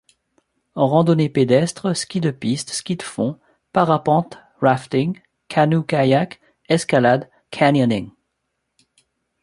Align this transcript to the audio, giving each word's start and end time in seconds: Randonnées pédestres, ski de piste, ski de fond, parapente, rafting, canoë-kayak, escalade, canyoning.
Randonnées 0.75 1.29
pédestres, 1.29 1.95
ski 1.95 2.21
de 2.21 2.31
piste, 2.31 2.71
ski 2.71 2.95
de 2.95 3.03
fond, 3.03 3.37
parapente, 3.71 4.39
rafting, 4.59 5.21
canoë-kayak, 5.47 6.39
escalade, 6.69 7.29
canyoning. 7.51 8.09